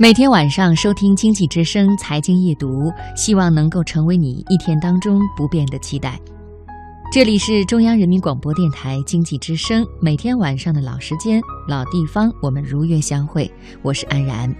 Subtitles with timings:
[0.00, 2.68] 每天晚上收听《经济之声》财经夜读，
[3.16, 6.16] 希望能够成为你一天当中不变的期待。
[7.12, 13.50] 这里是中央人民广播电台经济之声，每天晚上的老时间、老地方，我们如约相会。
[13.82, 14.54] 我是安然。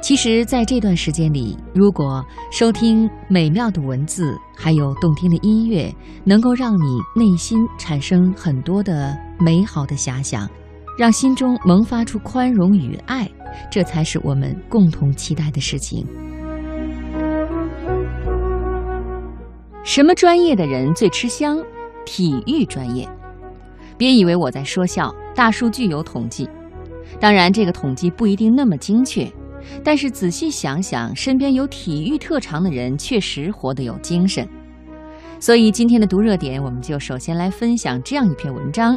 [0.00, 5.92] 其实，在这段时间里，如果收听美妙的文字，还有动听的音乐，
[6.22, 10.48] 能够让你内心产生很多的美好的遐想，
[10.96, 13.28] 让心中萌发出宽容与爱。
[13.70, 16.06] 这才是我们共同期待的事情。
[19.84, 21.62] 什么专业的人最吃香？
[22.04, 23.08] 体育专业。
[23.96, 26.48] 别以为我在说笑，大数据有统计，
[27.20, 29.30] 当然这个统计不一定那么精确，
[29.84, 34.48] 但是仔细想想，身边有体育特长的人确实活得有精神。
[35.38, 38.96] 所以今天的读热点，我们就首先来分享这样一篇文章：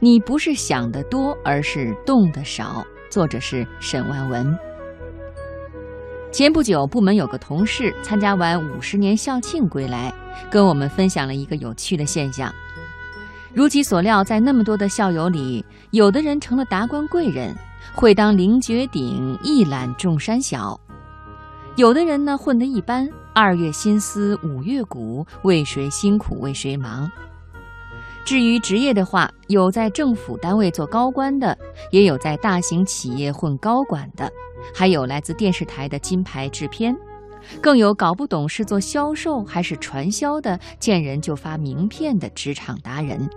[0.00, 2.84] 你不是想得多，而是动得少。
[3.14, 4.58] 作者是沈万文。
[6.32, 10.12] 前不久，部门有个同事参加完五十年校庆归来，
[10.50, 12.52] 跟我们分享了一个有趣的现象。
[13.52, 17.54] 如其所料，在那么多的校友里，有的人成了达官贵人，
[17.94, 20.76] 会当凌绝顶，一览众山小；
[21.76, 27.08] 有的人呢，混得一般，二月心思五月谷，为谁辛苦为谁忙。
[28.24, 31.56] 至于职业的话，有在政府单位做高官的，
[31.90, 34.30] 也有在大型企业混高管的，
[34.74, 36.96] 还有来自电视台的金牌制片，
[37.60, 43.28] 更有搞不懂是做销售还是传销的，见人就发名片的职场达人。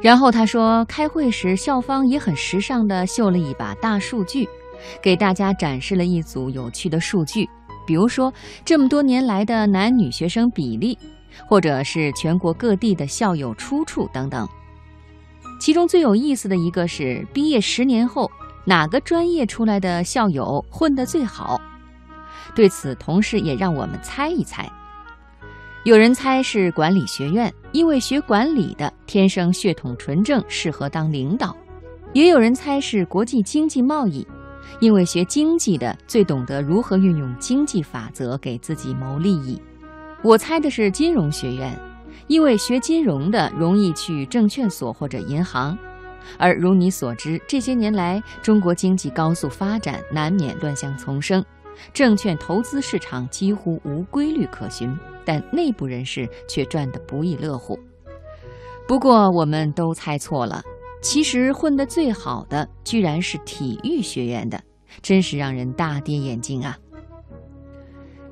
[0.00, 4.48] 然后他说，开会时校方也很时尚地秀了一把大数据，
[5.02, 7.46] 给大家展示了一组有趣的数据，
[7.86, 8.32] 比如说
[8.64, 10.98] 这么多年来的男女学生比例。
[11.46, 14.48] 或者是全国各地的校友出处等等，
[15.60, 18.30] 其中最有意思的一个是毕业十年后
[18.64, 21.60] 哪个专业出来的校友混得最好？
[22.54, 24.70] 对此，同事也让我们猜一猜。
[25.84, 31.56] 有人猜是管理学院，因为学管理的天生血统纯正，适合当领导；
[32.12, 34.26] 也有人猜是国际经济贸易，
[34.78, 39.58] 因为学经济的最懂得如何运用经济法则给自己谋利益。
[40.22, 41.74] 我猜的是金融学院，
[42.26, 45.76] 因为学金融的容易去证券所或者银行，
[46.38, 51.42] 而如你所知，这些年来中国经济高速发展，难免乱象丛生，
[51.94, 54.94] 证券投资市场几乎无规律可循，
[55.24, 57.78] 但内部人士却赚得不亦乐乎。
[58.86, 60.62] 不过我们都猜错了，
[61.00, 64.60] 其实混得最好的居然是体育学院的，
[65.00, 66.76] 真是让人大跌眼镜啊！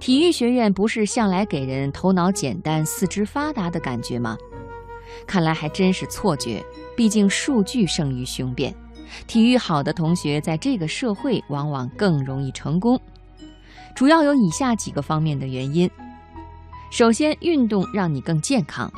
[0.01, 4.37] 体育学院不是向来给人头脑简单、四肢发达的感觉吗？
[5.27, 6.65] 看来还真是错觉。
[6.97, 8.75] 毕竟数据胜于雄辩，
[9.29, 13.01] 体育好的同学在这个社会往往更容易成功。
[13.95, 15.89] 主要有以下几个方面的原因：
[16.91, 18.91] 首先，运动让你更健康。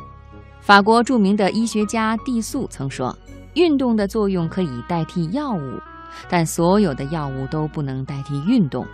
[0.60, 3.14] 法国著名的医学家蒂素曾说
[3.54, 5.78] ：“运动的作用可以代替药物，
[6.28, 8.86] 但所有的药物都不能代替运动。”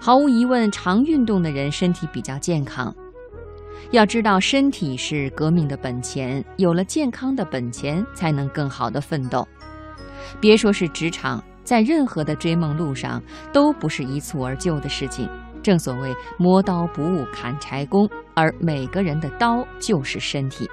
[0.00, 2.94] 毫无疑问，常运动的人身体比较健康。
[3.90, 9.46] 要知道，身体是革命的本钱，有了健康的本钱，才能更好的奋斗。
[10.40, 13.22] 别说是职场，在任何的追梦路上，
[13.52, 15.28] 都不是一蹴而就的事情。
[15.62, 20.68] 正所谓“磨刀不误砍柴工”，而每个人的刀就是身体。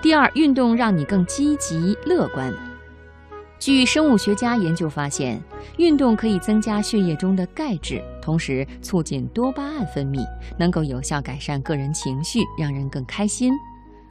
[0.00, 2.52] 第二，运动让你更积极乐观。
[3.58, 5.42] 据生物学家研究发现，
[5.78, 10.24] 运动可以增加血液中的钙质，同时促进多巴胺分泌，
[10.58, 13.52] 能够有效改善个人情绪，让人更开心。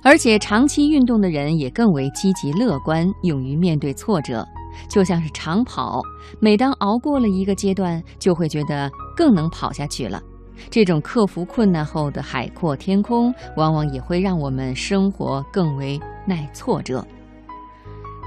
[0.02, 4.46] 而且长期运动的人也更为积极乐观，勇于面对挫折。
[4.90, 6.02] 就像是长跑，
[6.40, 10.22] 每当熬过了一个阶段，就会觉得更能跑下去了。
[10.70, 17.06] 这种克服困难后的海阔天空，往往也会让我们生活更为耐挫折。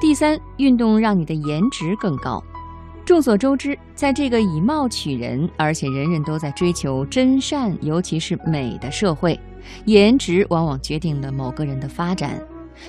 [0.01, 2.41] 第三，运动让你的颜值更高。
[3.05, 9.39] 众所周知，在这个以貌取人，而且人人都在追求真善，尤其是美的社会，
[9.87, 12.41] 颜值往往决定了某个人的发展。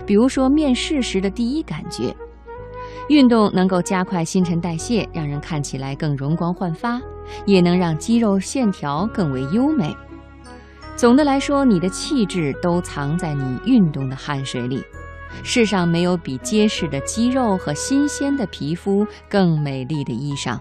[0.05, 2.15] 比如说，面试时的第一感觉。
[3.07, 7.01] 运动能够加快新陈代谢，让人看起来更容光焕发，
[7.43, 9.97] 也能让肌肉线条更为优美。
[10.95, 14.83] 总的来说，你的气质都藏在你运动的汗水里。
[15.43, 20.59] 世上没有比结实的肌肉和新鲜的皮肤更美丽的衣裳。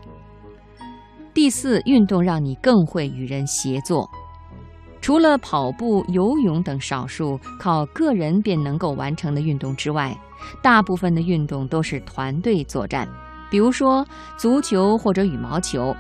[1.35, 4.09] 第四，运动让你更会与人协作。
[5.00, 10.17] 除了跑步、游泳等少数靠个人便能够完成的运动之外，
[10.62, 13.09] 大部分的运动都是团队作战。
[13.50, 14.06] 比如说
[14.37, 15.94] 足球或者羽毛球。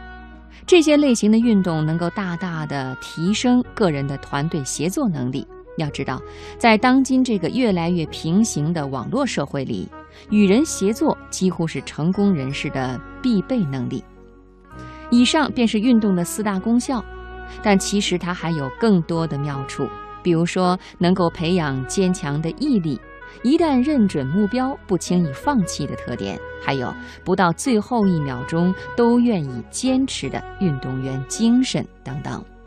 [0.66, 5.46] 这些类型的运动能够大大的提升个人的团队协作能力。
[5.78, 6.20] 要知道，
[6.58, 9.88] 在当今这个越来越平行的网络社会里，
[10.30, 14.04] 与人协作几乎是成功人士的必备能力。
[15.10, 17.02] 以上便是运动的四大功效，
[17.62, 19.88] 但其实它还有更多的妙处，
[20.22, 23.00] 比如说能够培养坚强的毅力。
[23.42, 26.92] 一旦认准目标，不轻易放弃的特点，还有
[27.24, 32.44] 不到最后一秒钟都愿意坚持的运动员精神等等。